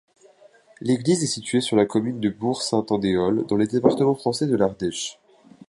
L'église 0.81 1.23
est 1.23 1.27
située 1.27 1.61
sur 1.61 1.75
la 1.75 1.85
commune 1.85 2.19
de 2.19 2.29
Bourg-Saint-Andéol, 2.31 3.45
dans 3.45 3.55
le 3.55 3.67
département 3.67 4.15
français 4.15 4.47
de 4.47 4.55
l'Ardèche. 4.55 5.19